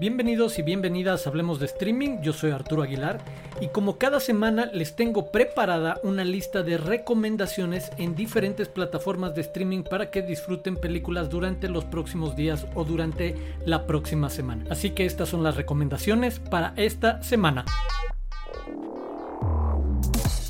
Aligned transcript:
Bienvenidos 0.00 0.60
y 0.60 0.62
bienvenidas 0.62 1.26
a 1.26 1.30
Hablemos 1.30 1.58
de 1.58 1.66
Streaming, 1.66 2.20
yo 2.22 2.32
soy 2.32 2.52
Arturo 2.52 2.84
Aguilar 2.84 3.18
y 3.60 3.66
como 3.66 3.98
cada 3.98 4.20
semana 4.20 4.66
les 4.72 4.94
tengo 4.94 5.32
preparada 5.32 5.98
una 6.04 6.22
lista 6.22 6.62
de 6.62 6.78
recomendaciones 6.78 7.90
en 7.98 8.14
diferentes 8.14 8.68
plataformas 8.68 9.34
de 9.34 9.40
streaming 9.40 9.82
para 9.82 10.12
que 10.12 10.22
disfruten 10.22 10.76
películas 10.76 11.30
durante 11.30 11.68
los 11.68 11.84
próximos 11.84 12.36
días 12.36 12.64
o 12.76 12.84
durante 12.84 13.34
la 13.66 13.88
próxima 13.88 14.30
semana. 14.30 14.66
Así 14.70 14.90
que 14.90 15.04
estas 15.04 15.30
son 15.30 15.42
las 15.42 15.56
recomendaciones 15.56 16.38
para 16.38 16.74
esta 16.76 17.20
semana. 17.20 17.64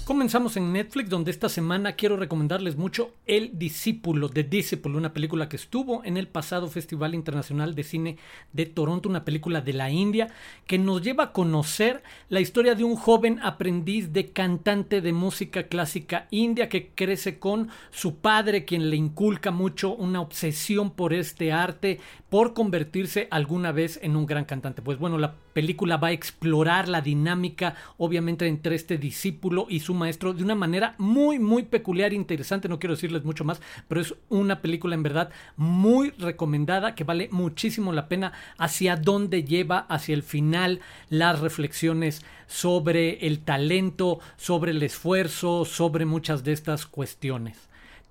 Comenzamos 0.09 0.57
en 0.57 0.73
Netflix, 0.73 1.11
donde 1.11 1.31
esta 1.31 1.51
semana 1.51 1.93
quiero 1.93 2.17
recomendarles 2.17 2.79
mucho 2.79 3.13
El 3.27 3.59
Discípulo, 3.59 4.31
de 4.31 4.43
Disciple, 4.43 4.97
una 4.97 5.13
película 5.13 5.51
que 5.51 5.57
estuvo 5.57 6.03
en 6.03 6.17
el 6.17 6.29
pasado 6.29 6.67
Festival 6.69 7.15
Internacional 7.15 7.75
de 7.75 7.85
Cine 7.85 8.17
de 8.55 8.65
Toronto, 8.65 9.11
una 9.11 9.27
película 9.27 9.61
de 9.61 9.75
la 9.75 9.91
India, 9.91 10.29
que 10.67 10.79
nos 10.79 11.03
lleva 11.03 11.25
a 11.25 11.33
conocer 11.33 12.03
la 12.31 12.41
historia 12.41 12.75
de 12.75 12.85
un 12.85 12.97
joven 12.97 13.39
aprendiz 13.43 14.11
de 14.15 14.33
cantante 14.33 15.03
de 15.03 15.13
música 15.13 15.65
clásica 15.65 16.27
india 16.31 16.71
que 16.71 16.89
crece 16.95 17.39
con 17.39 17.69
su 17.91 18.15
padre, 18.17 18.65
quien 18.65 18.89
le 18.89 18.97
inculca 18.97 19.51
mucho 19.51 19.95
una 19.95 20.23
obsesión 20.23 20.91
por 20.91 21.13
este 21.13 21.53
arte, 21.53 22.01
por 22.31 22.55
convertirse 22.55 23.29
alguna 23.31 23.73
vez 23.73 24.01
en 24.03 24.17
un 24.17 24.25
gran 24.25 24.47
cantante. 24.47 24.81
Pues 24.81 24.99
bueno, 24.99 25.19
la 25.19 25.35
película 25.53 25.97
va 25.97 26.09
a 26.09 26.13
explorar 26.13 26.89
la 26.89 27.01
dinámica, 27.01 27.75
obviamente, 27.97 28.47
entre 28.47 28.75
este 28.75 28.99
discípulo 28.99 29.67
y 29.69 29.81
su 29.81 29.95
maestro 29.95 30.33
de 30.33 30.45
una 30.45 30.55
manera 30.55 30.95
muy, 30.99 31.39
muy 31.39 31.65
peculiar 31.65 32.13
e 32.13 32.17
interesante. 32.17 32.69
No 32.69 32.79
quiero 32.79 32.95
decirles 32.95 33.25
mucho 33.25 33.45
más, 33.45 33.61
pero 33.89 34.01
es 34.01 34.15
una 34.29 34.61
película 34.61 34.95
en 34.95 35.03
verdad 35.03 35.31
muy 35.57 36.11
recomendada 36.11 36.95
que 36.95 37.05
vale 37.05 37.29
muchísimo 37.31 37.93
la 37.93 38.09
pena 38.09 38.33
hacia 38.59 38.97
dónde 38.97 39.45
lleva 39.45 39.79
hacia 39.89 40.15
el 40.15 40.23
final 40.23 40.81
las 41.09 41.41
reflexiones 41.41 42.25
sobre 42.47 43.27
el 43.27 43.41
talento, 43.41 44.21
sobre 44.37 44.73
el 44.73 44.83
esfuerzo, 44.83 45.65
sobre 45.65 46.05
muchas 46.05 46.45
de 46.45 46.53
estas 46.53 46.87
cuestiones. 46.87 47.68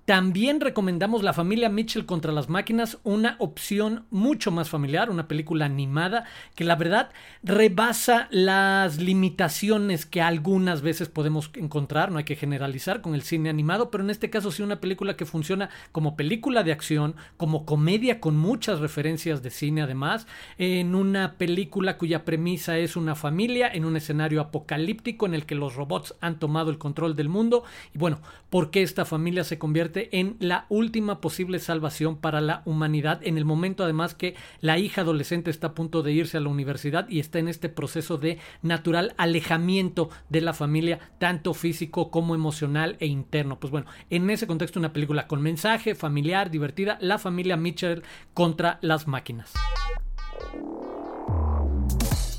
También 0.08 0.62
recomendamos 0.62 1.22
La 1.22 1.34
familia 1.34 1.68
Mitchell 1.68 2.06
contra 2.06 2.32
las 2.32 2.48
máquinas, 2.48 2.96
una 3.04 3.36
opción 3.40 4.06
mucho 4.08 4.50
más 4.50 4.70
familiar, 4.70 5.10
una 5.10 5.28
película 5.28 5.66
animada 5.66 6.24
que 6.54 6.64
la 6.64 6.76
verdad 6.76 7.10
rebasa 7.42 8.26
las 8.30 8.96
limitaciones 8.96 10.06
que 10.06 10.22
algunas 10.22 10.80
veces 10.80 11.10
podemos 11.10 11.50
encontrar, 11.56 12.10
no 12.10 12.16
hay 12.16 12.24
que 12.24 12.36
generalizar 12.36 13.02
con 13.02 13.14
el 13.14 13.20
cine 13.20 13.50
animado, 13.50 13.90
pero 13.90 14.02
en 14.02 14.08
este 14.08 14.30
caso 14.30 14.50
sí 14.50 14.62
una 14.62 14.80
película 14.80 15.14
que 15.14 15.26
funciona 15.26 15.68
como 15.92 16.16
película 16.16 16.62
de 16.62 16.72
acción, 16.72 17.14
como 17.36 17.66
comedia 17.66 18.18
con 18.18 18.34
muchas 18.34 18.80
referencias 18.80 19.42
de 19.42 19.50
cine 19.50 19.82
además, 19.82 20.26
en 20.56 20.94
una 20.94 21.34
película 21.34 21.98
cuya 21.98 22.24
premisa 22.24 22.78
es 22.78 22.96
una 22.96 23.14
familia 23.14 23.68
en 23.70 23.84
un 23.84 23.94
escenario 23.94 24.40
apocalíptico 24.40 25.26
en 25.26 25.34
el 25.34 25.44
que 25.44 25.54
los 25.54 25.74
robots 25.74 26.14
han 26.22 26.38
tomado 26.38 26.70
el 26.70 26.78
control 26.78 27.14
del 27.14 27.28
mundo. 27.28 27.64
Y 27.94 27.98
bueno, 27.98 28.22
¿por 28.48 28.70
qué 28.70 28.80
esta 28.80 29.04
familia 29.04 29.44
se 29.44 29.58
convierte 29.58 29.97
en 30.12 30.36
la 30.40 30.66
última 30.68 31.20
posible 31.20 31.58
salvación 31.58 32.16
para 32.16 32.40
la 32.40 32.62
humanidad 32.64 33.20
en 33.22 33.36
el 33.38 33.44
momento 33.44 33.84
además 33.84 34.14
que 34.14 34.34
la 34.60 34.78
hija 34.78 35.02
adolescente 35.02 35.50
está 35.50 35.68
a 35.68 35.74
punto 35.74 36.02
de 36.02 36.12
irse 36.12 36.36
a 36.36 36.40
la 36.40 36.48
universidad 36.48 37.08
y 37.08 37.20
está 37.20 37.38
en 37.38 37.48
este 37.48 37.68
proceso 37.68 38.18
de 38.18 38.38
natural 38.62 39.14
alejamiento 39.16 40.10
de 40.28 40.40
la 40.40 40.52
familia, 40.52 40.98
tanto 41.18 41.54
físico 41.54 42.10
como 42.10 42.34
emocional 42.34 42.96
e 43.00 43.06
interno. 43.06 43.58
Pues 43.58 43.70
bueno, 43.70 43.86
en 44.10 44.28
ese 44.30 44.46
contexto 44.46 44.78
una 44.78 44.92
película 44.92 45.26
con 45.26 45.42
mensaje, 45.42 45.94
familiar, 45.94 46.50
divertida, 46.50 46.98
la 47.00 47.18
familia 47.18 47.56
Mitchell 47.56 48.02
contra 48.34 48.78
las 48.82 49.06
máquinas. 49.06 49.52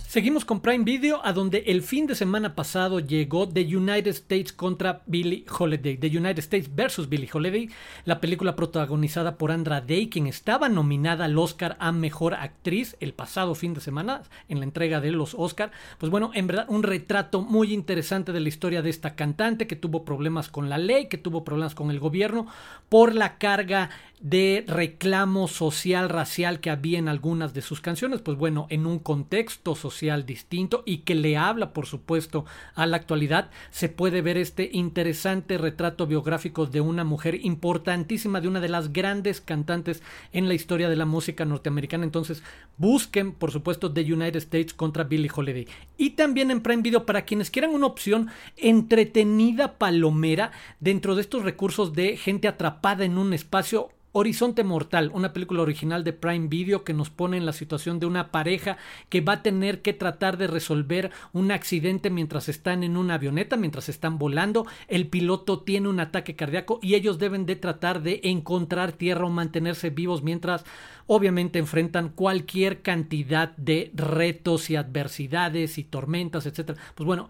Seguimos 0.09 0.43
con 0.43 0.59
Prime 0.61 0.85
Video, 0.85 1.23
a 1.23 1.33
donde 1.33 1.65
el 1.67 1.83
fin 1.83 2.07
de 2.07 2.15
semana 2.15 2.55
pasado 2.55 2.99
llegó 2.99 3.47
The 3.47 3.61
United 3.61 4.07
States 4.07 4.51
contra 4.51 5.03
Billie 5.05 5.45
Holiday. 5.47 5.97
The 5.97 6.07
United 6.07 6.39
States 6.39 6.67
versus 6.73 7.07
Billie 7.07 7.29
Holiday, 7.31 7.69
la 8.05 8.19
película 8.19 8.55
protagonizada 8.55 9.37
por 9.37 9.51
Andra 9.51 9.81
Day, 9.81 10.09
quien 10.09 10.25
estaba 10.25 10.67
nominada 10.67 11.25
al 11.25 11.37
Oscar 11.37 11.77
a 11.79 11.91
Mejor 11.91 12.33
Actriz 12.33 12.97
el 13.01 13.13
pasado 13.13 13.53
fin 13.53 13.75
de 13.75 13.81
semana 13.81 14.23
en 14.47 14.57
la 14.57 14.65
entrega 14.65 14.99
de 14.99 15.11
los 15.11 15.35
Oscar. 15.35 15.69
Pues 15.99 16.09
bueno, 16.09 16.31
en 16.33 16.47
verdad 16.47 16.65
un 16.69 16.81
retrato 16.81 17.43
muy 17.43 17.71
interesante 17.71 18.31
de 18.31 18.39
la 18.39 18.49
historia 18.49 18.81
de 18.81 18.89
esta 18.89 19.13
cantante 19.13 19.67
que 19.67 19.75
tuvo 19.75 20.05
problemas 20.05 20.49
con 20.49 20.69
la 20.69 20.79
ley, 20.79 21.07
que 21.07 21.19
tuvo 21.19 21.43
problemas 21.43 21.75
con 21.75 21.91
el 21.91 21.99
gobierno 21.99 22.47
por 22.89 23.13
la 23.13 23.37
carga 23.37 23.91
de 24.21 24.65
reclamo 24.67 25.47
social, 25.47 26.09
racial 26.09 26.59
que 26.59 26.71
había 26.71 26.97
en 26.97 27.07
algunas 27.07 27.53
de 27.53 27.61
sus 27.61 27.79
canciones, 27.79 28.21
pues 28.21 28.37
bueno, 28.37 28.65
en 28.69 28.85
un 28.85 28.99
contexto 28.99 29.75
social 29.75 29.98
distinto 30.25 30.83
y 30.85 30.99
que 30.99 31.15
le 31.15 31.37
habla, 31.37 31.73
por 31.73 31.85
supuesto, 31.85 32.45
a 32.75 32.85
la 32.85 32.97
actualidad, 32.97 33.49
se 33.69 33.89
puede 33.89 34.21
ver 34.21 34.37
este 34.37 34.69
interesante 34.71 35.57
retrato 35.57 36.07
biográfico 36.07 36.65
de 36.65 36.81
una 36.81 37.03
mujer 37.03 37.39
importantísima, 37.43 38.41
de 38.41 38.47
una 38.47 38.59
de 38.59 38.69
las 38.69 38.93
grandes 38.93 39.41
cantantes 39.41 40.01
en 40.31 40.47
la 40.47 40.53
historia 40.53 40.89
de 40.89 40.95
la 40.95 41.05
música 41.05 41.45
norteamericana. 41.45 42.03
Entonces, 42.03 42.43
busquen, 42.77 43.33
por 43.33 43.51
supuesto, 43.51 43.91
The 43.91 44.13
United 44.13 44.37
States 44.37 44.73
contra 44.73 45.03
Billie 45.03 45.31
Holiday. 45.33 45.67
Y 45.97 46.11
también 46.11 46.51
en 46.51 46.61
Prime 46.61 46.81
Video 46.81 47.05
para 47.05 47.23
quienes 47.23 47.51
quieran 47.51 47.71
una 47.71 47.87
opción 47.87 48.29
entretenida 48.57 49.77
palomera 49.77 50.51
dentro 50.79 51.15
de 51.15 51.21
estos 51.21 51.43
recursos 51.43 51.93
de 51.93 52.17
gente 52.17 52.47
atrapada 52.47 53.05
en 53.05 53.17
un 53.17 53.33
espacio 53.33 53.89
Horizonte 54.11 54.63
Mortal, 54.63 55.11
una 55.13 55.33
película 55.33 55.61
original 55.61 56.03
de 56.03 56.13
Prime 56.13 56.47
Video 56.47 56.83
que 56.83 56.95
nos 56.95 57.11
pone 57.11 57.37
en 57.37 57.45
la 57.45 57.53
situación 57.53 57.99
de 57.99 58.07
una 58.07 58.31
pareja 58.31 58.77
que 59.09 59.21
va 59.21 59.33
a 59.33 59.43
tener 59.43 59.83
que 59.83 59.93
tratar 59.93 60.37
de 60.37 60.47
resolver 60.47 61.11
un 61.31 61.51
accidente 61.51 62.09
mientras 62.09 62.49
están 62.49 62.83
en 62.83 62.97
una 62.97 63.15
avioneta, 63.15 63.55
mientras 63.55 63.87
están 63.87 64.17
volando, 64.17 64.65
el 64.87 65.07
piloto 65.07 65.59
tiene 65.61 65.89
un 65.89 65.99
ataque 65.99 66.35
cardíaco 66.35 66.79
y 66.81 66.95
ellos 66.95 67.19
deben 67.19 67.45
de 67.45 67.55
tratar 67.55 68.01
de 68.01 68.21
encontrar 68.23 68.93
tierra 68.93 69.25
o 69.25 69.29
mantenerse 69.29 69.91
vivos 69.91 70.23
mientras 70.23 70.65
obviamente 71.05 71.59
enfrentan 71.59 72.09
cualquier 72.09 72.81
cantidad 72.81 73.55
de 73.57 73.91
retos 73.93 74.71
y 74.71 74.75
adversidades 74.75 75.77
y 75.77 75.83
tormentas, 75.83 76.47
etcétera. 76.47 76.79
Pues 76.95 77.05
bueno, 77.05 77.29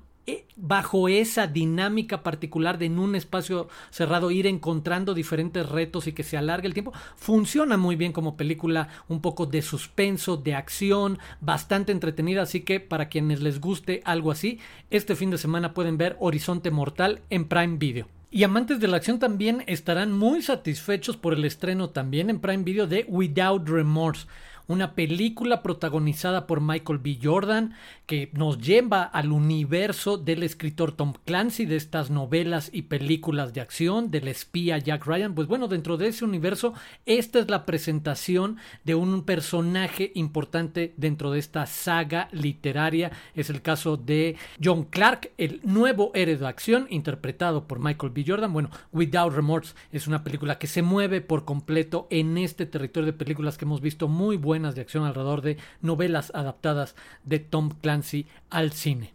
bajo 0.61 1.07
esa 1.07 1.47
dinámica 1.47 2.23
particular 2.23 2.77
de 2.77 2.89
en 2.89 2.99
un 2.99 3.15
espacio 3.15 3.69
cerrado 3.91 4.31
ir 4.31 4.47
encontrando 4.47 5.13
diferentes 5.13 5.67
retos 5.67 6.07
y 6.07 6.13
que 6.13 6.23
se 6.23 6.37
alargue 6.37 6.67
el 6.67 6.73
tiempo, 6.73 6.91
funciona 7.15 7.77
muy 7.77 7.95
bien 7.95 8.11
como 8.11 8.35
película 8.35 8.89
un 9.07 9.21
poco 9.21 9.45
de 9.45 9.61
suspenso, 9.61 10.37
de 10.37 10.55
acción, 10.55 11.19
bastante 11.39 11.91
entretenida, 11.91 12.41
así 12.41 12.61
que 12.61 12.79
para 12.79 13.09
quienes 13.09 13.41
les 13.41 13.61
guste 13.61 14.01
algo 14.05 14.31
así, 14.31 14.59
este 14.89 15.15
fin 15.15 15.29
de 15.29 15.37
semana 15.37 15.73
pueden 15.73 15.97
ver 15.97 16.17
Horizonte 16.19 16.71
Mortal 16.71 17.21
en 17.29 17.45
Prime 17.45 17.77
Video. 17.77 18.07
Y 18.31 18.43
amantes 18.43 18.79
de 18.79 18.87
la 18.87 18.97
acción 18.97 19.17
también 19.17 19.63
estarán 19.65 20.11
muy 20.11 20.43
satisfechos 20.43 21.17
por 21.17 21.33
el 21.33 21.45
estreno 21.45 21.89
también 21.89 22.29
en 22.29 22.39
Prime 22.39 22.63
Video 22.63 22.85
de 22.85 23.05
Without 23.07 23.67
Remorse 23.67 24.27
una 24.69 24.93
película 24.93 25.63
protagonizada 25.63 26.45
por 26.45 26.61
Michael 26.61 26.99
B. 26.99 27.17
Jordan 27.21 27.73
que 28.05 28.29
nos 28.33 28.59
lleva 28.59 29.03
al 29.03 29.31
universo 29.31 30.17
del 30.17 30.43
escritor 30.43 30.91
Tom 30.91 31.13
Clancy, 31.25 31.65
de 31.65 31.75
estas 31.75 32.11
novelas 32.11 32.69
y 32.71 32.83
películas 32.83 33.53
de 33.53 33.61
acción, 33.61 34.11
del 34.11 34.27
espía 34.27 34.77
Jack 34.77 35.05
Ryan. 35.05 35.33
Pues 35.33 35.47
bueno, 35.47 35.67
dentro 35.67 35.97
de 35.97 36.07
ese 36.07 36.23
universo, 36.23 36.73
esta 37.07 37.39
es 37.39 37.49
la 37.49 37.65
presentación 37.65 38.57
de 38.83 38.93
un 38.93 39.23
personaje 39.23 40.11
importante 40.13 40.93
dentro 40.97 41.31
de 41.31 41.39
esta 41.39 41.65
saga 41.65 42.29
literaria. 42.31 43.11
Es 43.33 43.49
el 43.49 43.63
caso 43.63 43.97
de 43.97 44.35
John 44.63 44.83
Clark, 44.83 45.31
el 45.37 45.61
nuevo 45.63 46.11
héroe 46.13 46.37
de 46.37 46.47
acción, 46.47 46.85
interpretado 46.91 47.67
por 47.67 47.79
Michael 47.79 48.13
B. 48.13 48.23
Jordan. 48.27 48.53
Bueno, 48.53 48.69
Without 48.91 49.33
Remorse 49.33 49.73
es 49.91 50.07
una 50.07 50.23
película 50.23 50.59
que 50.59 50.67
se 50.67 50.83
mueve 50.83 51.21
por 51.21 51.43
completo 51.43 52.07
en 52.11 52.37
este 52.37 52.67
territorio 52.67 53.07
de 53.07 53.17
películas 53.17 53.57
que 53.57 53.65
hemos 53.65 53.81
visto 53.81 54.07
muy 54.07 54.37
buenas 54.37 54.58
de 54.59 54.81
acción 54.81 55.05
alrededor 55.05 55.41
de 55.41 55.57
novelas 55.81 56.31
adaptadas 56.35 56.95
de 57.23 57.39
Tom 57.39 57.69
Clancy 57.81 58.27
al 58.49 58.71
cine. 58.73 59.13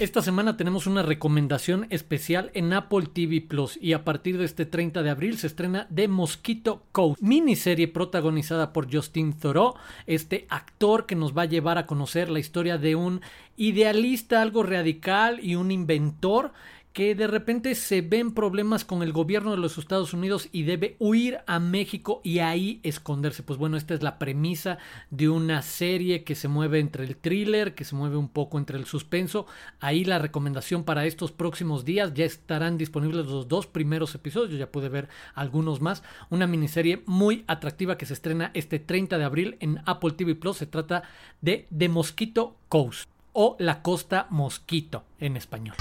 Esta 0.00 0.22
semana 0.22 0.56
tenemos 0.56 0.86
una 0.86 1.02
recomendación 1.02 1.86
especial 1.90 2.50
en 2.54 2.72
Apple 2.72 3.08
TV 3.12 3.42
Plus 3.42 3.78
y 3.82 3.92
a 3.92 4.02
partir 4.02 4.38
de 4.38 4.46
este 4.46 4.64
30 4.64 5.02
de 5.02 5.10
abril 5.10 5.36
se 5.36 5.46
estrena 5.46 5.88
The 5.94 6.08
Mosquito 6.08 6.84
Coast, 6.90 7.20
miniserie 7.20 7.86
protagonizada 7.86 8.72
por 8.72 8.90
Justin 8.90 9.34
Thoreau, 9.34 9.74
este 10.06 10.46
actor 10.48 11.04
que 11.04 11.16
nos 11.16 11.36
va 11.36 11.42
a 11.42 11.46
llevar 11.46 11.76
a 11.76 11.84
conocer 11.84 12.30
la 12.30 12.38
historia 12.38 12.78
de 12.78 12.94
un 12.94 13.20
idealista 13.58 14.40
algo 14.40 14.62
radical 14.62 15.38
y 15.42 15.56
un 15.56 15.70
inventor 15.70 16.52
que 16.92 17.14
de 17.14 17.26
repente 17.28 17.74
se 17.76 18.00
ven 18.00 18.32
problemas 18.32 18.84
con 18.84 19.02
el 19.02 19.12
gobierno 19.12 19.52
de 19.52 19.58
los 19.58 19.78
Estados 19.78 20.12
Unidos 20.12 20.48
y 20.50 20.64
debe 20.64 20.96
huir 20.98 21.38
a 21.46 21.60
México 21.60 22.20
y 22.24 22.40
ahí 22.40 22.80
esconderse. 22.82 23.42
Pues 23.44 23.58
bueno, 23.58 23.76
esta 23.76 23.94
es 23.94 24.02
la 24.02 24.18
premisa 24.18 24.78
de 25.10 25.28
una 25.28 25.62
serie 25.62 26.24
que 26.24 26.34
se 26.34 26.48
mueve 26.48 26.80
entre 26.80 27.04
el 27.04 27.16
thriller, 27.16 27.74
que 27.74 27.84
se 27.84 27.94
mueve 27.94 28.16
un 28.16 28.28
poco 28.28 28.58
entre 28.58 28.76
el 28.76 28.86
suspenso. 28.86 29.46
Ahí 29.78 30.04
la 30.04 30.18
recomendación 30.18 30.82
para 30.82 31.06
estos 31.06 31.30
próximos 31.30 31.84
días 31.84 32.12
ya 32.14 32.24
estarán 32.24 32.76
disponibles 32.76 33.26
los 33.26 33.46
dos 33.46 33.66
primeros 33.68 34.14
episodios, 34.14 34.58
ya 34.58 34.72
pude 34.72 34.88
ver 34.88 35.08
algunos 35.34 35.80
más. 35.80 36.02
Una 36.28 36.48
miniserie 36.48 37.02
muy 37.06 37.44
atractiva 37.46 37.96
que 37.98 38.06
se 38.06 38.14
estrena 38.14 38.50
este 38.54 38.80
30 38.80 39.16
de 39.16 39.24
abril 39.24 39.56
en 39.60 39.80
Apple 39.86 40.12
TV 40.12 40.34
Plus. 40.34 40.56
Se 40.56 40.66
trata 40.66 41.04
de 41.40 41.68
The 41.76 41.88
Mosquito 41.88 42.56
Coast 42.68 43.08
o 43.32 43.56
La 43.60 43.80
Costa 43.82 44.26
Mosquito 44.30 45.04
en 45.20 45.36
español. 45.36 45.76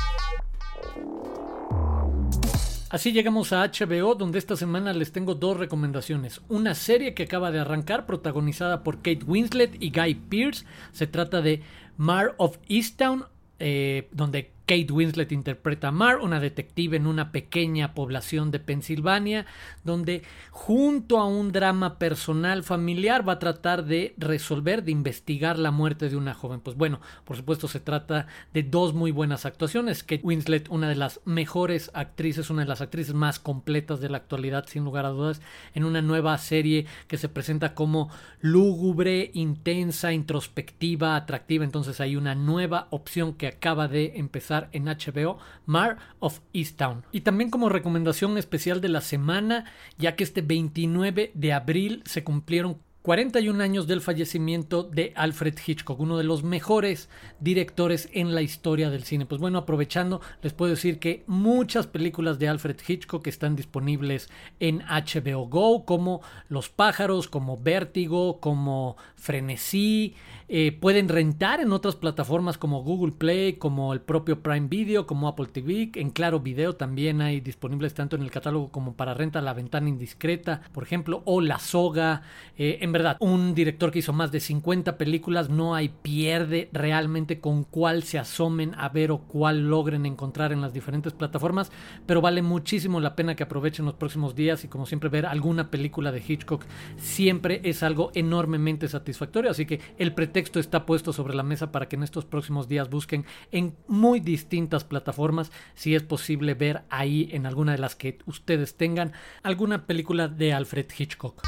Así 2.90 3.12
llegamos 3.12 3.54
a 3.54 3.68
HBO, 3.68 4.16
donde 4.16 4.40
esta 4.40 4.56
semana 4.56 4.94
les 4.94 5.12
tengo 5.12 5.36
dos 5.36 5.58
recomendaciones. 5.58 6.42
Una 6.50 6.74
serie 6.74 7.14
que 7.14 7.24
acaba 7.24 7.52
de 7.52 7.60
arrancar, 7.60 8.08
protagonizada 8.08 8.84
por 8.84 8.98
Kate 8.98 9.24
Winslet 9.28 9.78
y 9.80 9.92
Guy 9.92 10.16
Pearce. 10.16 10.66
Se 10.92 11.06
trata 11.06 11.42
de 11.42 11.62
Mar 11.98 12.34
of 12.38 12.58
Easttown, 12.68 13.26
eh, 13.60 14.08
donde 14.12 14.54
Kate 14.70 14.94
Winslet 14.94 15.32
interpreta 15.32 15.88
a 15.88 15.92
Mar, 15.92 16.20
una 16.20 16.40
detective 16.40 16.96
en 16.96 17.08
una 17.08 17.32
pequeña 17.32 17.96
población 17.96 18.52
de 18.52 18.60
Pensilvania, 18.60 19.48
donde 19.84 20.22
junto 20.52 21.18
a 21.18 21.26
un 21.26 21.52
drama 21.52 21.98
personal 21.98 22.62
familiar 22.62 23.28
va 23.28 23.34
a 23.34 23.40
tratar 23.40 23.84
de 23.86 24.14
resolver, 24.18 24.84
de 24.84 24.92
investigar 24.92 25.58
la 25.58 25.72
muerte 25.72 26.08
de 26.08 26.18
una 26.18 26.36
joven. 26.36 26.60
Pues 26.60 26.78
bueno, 26.78 27.02
por 27.26 27.36
supuesto 27.36 27.68
se 27.68 27.80
trata 27.80 28.28
de 28.54 28.62
dos 28.62 28.94
muy 28.94 29.10
buenas 29.10 29.48
actuaciones. 29.48 30.04
Kate 30.04 30.22
Winslet, 30.22 30.70
una 30.70 30.88
de 30.88 30.98
las 30.98 31.20
mejores 31.26 31.90
actrices, 31.96 32.52
una 32.52 32.62
de 32.62 32.68
las 32.68 32.82
actrices 32.82 33.16
más 33.16 33.40
completas 33.40 34.02
de 34.02 34.10
la 34.10 34.18
actualidad, 34.18 34.68
sin 34.68 34.84
lugar 34.84 35.08
a 35.08 35.10
dudas, 35.10 35.42
en 35.74 35.84
una 35.84 36.04
nueva 36.04 36.38
serie 36.38 36.86
que 37.08 37.18
se 37.18 37.28
presenta 37.28 37.74
como 37.74 38.12
lúgubre, 38.40 39.32
intensa, 39.34 40.14
introspectiva, 40.14 41.16
atractiva. 41.16 41.64
Entonces 41.64 42.00
hay 42.00 42.16
una 42.16 42.36
nueva 42.36 42.86
opción 42.92 43.34
que 43.34 43.48
acaba 43.48 43.88
de 43.88 44.14
empezar 44.18 44.59
en 44.74 44.86
HBO, 44.86 45.38
Mar 45.66 45.98
of 46.20 46.42
Easttown. 46.52 47.06
Y 47.12 47.22
también 47.22 47.50
como 47.50 47.70
recomendación 47.70 48.38
especial 48.38 48.82
de 48.82 48.90
la 48.90 49.00
semana, 49.00 49.66
ya 49.98 50.16
que 50.16 50.26
este 50.26 50.42
29 50.42 51.32
de 51.34 51.54
abril 51.54 52.04
se 52.06 52.24
cumplieron 52.26 52.80
41 53.02 53.64
años 53.64 53.88
del 53.88 54.02
fallecimiento 54.02 54.84
de 54.84 55.14
Alfred 55.16 55.56
Hitchcock, 55.66 56.00
uno 56.02 56.18
de 56.18 56.26
los 56.26 56.44
mejores 56.44 57.08
directores 57.40 58.10
en 58.12 58.36
la 58.36 58.42
historia 58.42 58.90
del 58.90 59.06
cine. 59.06 59.26
Pues 59.26 59.40
bueno, 59.40 59.58
aprovechando, 59.60 60.20
les 60.42 60.52
puedo 60.52 60.72
decir 60.72 61.00
que 61.00 61.24
muchas 61.26 61.88
películas 61.88 62.40
de 62.40 62.50
Alfred 62.50 62.76
Hitchcock 62.86 63.26
están 63.28 63.56
disponibles 63.56 64.30
en 64.60 64.80
HBO 64.80 65.48
Go, 65.48 65.86
como 65.86 66.22
Los 66.50 66.68
pájaros, 66.70 67.30
como 67.30 67.58
Vértigo, 67.58 68.42
como 68.42 68.98
Frenesí. 69.16 70.16
Eh, 70.52 70.72
pueden 70.72 71.10
rentar 71.10 71.62
en 71.62 71.72
otras 71.72 71.96
plataformas 71.96 72.58
como 72.58 72.82
Google 72.82 73.12
Play, 73.12 73.54
como 73.54 73.94
el 73.94 74.02
propio 74.02 74.42
Prime 74.42 74.68
Video, 74.68 75.06
como 75.06 75.28
Apple 75.28 75.46
TV. 75.46 75.92
En 75.94 76.10
Claro 76.10 76.40
Video 76.40 76.76
también 76.76 77.22
hay 77.22 77.40
disponibles 77.40 77.94
tanto 77.94 78.16
en 78.16 78.24
el 78.24 78.32
catálogo 78.32 78.72
como 78.72 78.94
para 78.94 79.14
renta 79.14 79.42
La 79.42 79.54
Ventana 79.54 79.88
Indiscreta, 79.88 80.62
por 80.74 80.84
ejemplo, 80.84 81.22
o 81.26 81.40
La 81.40 81.60
Soga. 81.60 82.24
Eh, 82.58 82.80
en 82.90 82.94
verdad, 82.94 83.18
un 83.20 83.54
director 83.54 83.92
que 83.92 84.00
hizo 84.00 84.14
más 84.14 84.32
de 84.32 84.40
50 84.40 84.98
películas, 84.98 85.48
no 85.48 85.76
hay 85.76 85.90
pierde 85.90 86.70
realmente 86.74 87.40
con 87.40 87.64
cuál 87.64 88.02
se 88.02 88.18
asomen 88.18 88.74
a 88.78 88.90
ver 88.90 89.12
o 89.12 89.20
cuál 89.20 89.70
logren 89.70 90.08
encontrar 90.08 90.52
en 90.52 90.62
las 90.62 90.74
diferentes 90.74 91.14
plataformas, 91.14 91.72
pero 92.08 92.20
vale 92.20 92.42
muchísimo 92.42 93.00
la 93.00 93.16
pena 93.16 93.36
que 93.36 93.44
aprovechen 93.44 93.86
los 93.86 93.94
próximos 93.94 94.34
días 94.34 94.64
y 94.64 94.70
como 94.70 94.88
siempre 94.88 95.10
ver 95.10 95.28
alguna 95.28 95.70
película 95.70 96.12
de 96.12 96.24
Hitchcock 96.28 96.66
siempre 96.98 97.62
es 97.64 97.84
algo 97.84 98.10
enormemente 98.16 98.88
satisfactorio, 98.88 99.52
así 99.52 99.68
que 99.68 99.80
el 100.00 100.16
pretexto 100.16 100.60
está 100.60 100.88
puesto 100.88 101.14
sobre 101.14 101.36
la 101.36 101.44
mesa 101.44 101.72
para 101.72 101.88
que 101.88 101.96
en 101.96 102.02
estos 102.02 102.26
próximos 102.26 102.68
días 102.68 102.90
busquen 102.90 103.24
en 103.52 103.76
muy 103.88 104.20
distintas 104.20 104.84
plataformas 104.84 105.52
si 105.76 105.94
es 105.94 106.02
posible 106.02 106.56
ver 106.56 106.82
ahí 106.90 107.30
en 107.34 107.46
alguna 107.46 107.74
de 107.74 107.78
las 107.78 107.96
que 107.96 108.18
ustedes 108.26 108.78
tengan 108.78 109.14
alguna 109.44 109.86
película 109.86 110.28
de 110.28 110.54
Alfred 110.54 110.88
Hitchcock. 110.98 111.44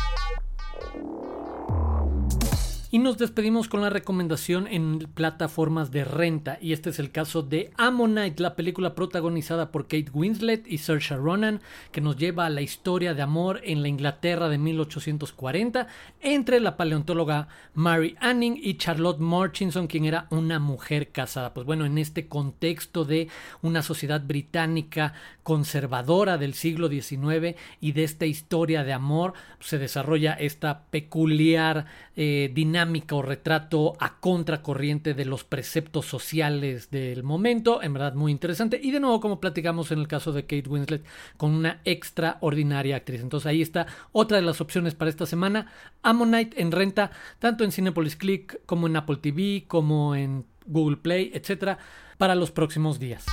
Y 2.94 3.00
nos 3.00 3.18
despedimos 3.18 3.70
con 3.70 3.80
la 3.80 3.90
recomendación 3.90 4.68
en 4.68 5.00
plataformas 5.00 5.92
de 5.92 6.04
renta. 6.04 6.58
Y 6.60 6.74
este 6.74 6.90
es 6.90 7.00
el 7.00 7.10
caso 7.10 7.42
de 7.42 7.72
Ammonite, 7.78 8.44
la 8.44 8.58
película 8.58 8.96
protagonizada 8.96 9.72
por 9.72 9.84
Kate 9.84 10.12
Winslet 10.14 10.68
y 10.68 10.78
Saoirse 10.78 11.16
Ronan, 11.16 11.62
que 11.94 12.02
nos 12.02 12.18
lleva 12.18 12.46
a 12.46 12.50
la 12.50 12.62
historia 12.62 13.14
de 13.14 13.22
amor 13.22 13.62
en 13.64 13.82
la 13.82 13.88
Inglaterra 13.88 14.50
de 14.50 14.58
1840 14.58 15.88
entre 16.20 16.60
la 16.60 16.76
paleontóloga 16.76 17.48
Mary 17.76 18.18
Anning 18.20 18.60
y 18.62 18.76
Charlotte 18.76 19.22
Murchison, 19.22 19.88
quien 19.88 20.04
era 20.04 20.28
una 20.30 20.60
mujer 20.60 21.14
casada. 21.14 21.54
Pues 21.54 21.66
bueno, 21.66 21.86
en 21.86 21.98
este 21.98 22.28
contexto 22.28 23.06
de 23.06 23.30
una 23.62 23.84
sociedad 23.84 24.20
británica 24.22 25.14
conservadora 25.44 26.38
del 26.38 26.56
siglo 26.56 26.90
XIX 26.90 27.56
y 27.80 27.94
de 27.94 28.04
esta 28.04 28.26
historia 28.26 28.84
de 28.84 28.92
amor, 28.92 29.34
se 29.62 29.78
desarrolla 29.78 30.34
esta 30.34 30.84
peculiar 30.88 31.86
eh, 32.18 32.52
dinámica 32.82 33.16
o 33.16 33.22
retrato 33.22 33.94
a 34.00 34.20
contracorriente 34.20 35.14
de 35.14 35.26
los 35.26 35.44
preceptos 35.44 36.08
sociales 36.08 36.90
del 36.90 37.22
momento, 37.22 37.84
en 37.84 37.94
verdad 37.94 38.16
muy 38.16 38.32
interesante. 38.32 38.80
Y 38.82 38.92
de 38.92 39.00
nuevo, 39.00 39.20
como 39.20 39.40
platicamos 39.40 39.92
en 39.92 40.00
el 40.00 40.08
caso 40.08 40.32
de 40.32 40.44
Kate 40.44 40.68
Winslet, 40.68 41.04
con 41.38 41.52
una 41.52 41.82
extraordinaria 41.86 42.96
actriz. 42.96 43.22
Entonces 43.22 43.46
ahí 43.46 43.62
está 43.62 43.86
otra 44.12 44.38
de 44.38 44.44
las 44.44 44.62
opciones 44.62 44.96
para 44.96 45.10
esta 45.10 45.28
semana. 45.28 45.72
Ammonite 46.02 46.60
en 46.60 46.72
renta, 46.72 47.12
tanto 47.38 47.64
en 47.64 47.72
Cinepolis 47.72 48.16
Click 48.16 48.66
como 48.66 48.88
en 48.88 48.96
Apple 48.96 49.18
TV, 49.18 49.66
como 49.68 50.16
en 50.16 50.46
Google 50.66 50.98
Play, 50.98 51.32
etcétera, 51.36 51.78
para 52.18 52.34
los 52.34 52.52
próximos 52.52 53.00
días. 53.00 53.26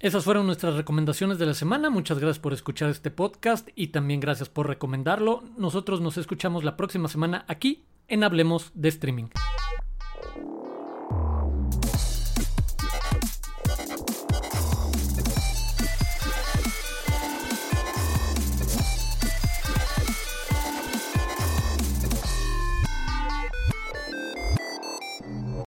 Esas 0.00 0.24
fueron 0.24 0.46
nuestras 0.46 0.76
recomendaciones 0.76 1.38
de 1.38 1.46
la 1.46 1.54
semana. 1.54 1.90
Muchas 1.90 2.20
gracias 2.20 2.38
por 2.38 2.52
escuchar 2.52 2.88
este 2.88 3.10
podcast 3.10 3.68
y 3.74 3.88
también 3.88 4.20
gracias 4.20 4.48
por 4.48 4.68
recomendarlo. 4.68 5.42
Nosotros 5.56 6.00
nos 6.00 6.16
escuchamos 6.18 6.62
la 6.62 6.76
próxima 6.76 7.08
semana 7.08 7.44
aquí 7.48 7.84
en 8.06 8.22
Hablemos 8.22 8.70
de 8.74 8.90
Streaming. 8.90 9.26